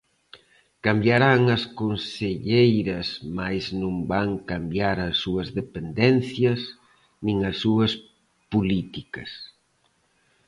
Cambiarán 0.85 1.41
as 1.57 1.63
conselleiras 1.79 3.07
mais 3.37 3.63
non 3.81 3.95
van 4.11 4.29
cambiar 4.51 4.97
as 5.07 5.15
súas 5.23 5.47
dependencias 5.59 6.61
nin 7.25 7.37
as 7.49 7.57
súas 7.63 7.91
políticas. 8.53 9.31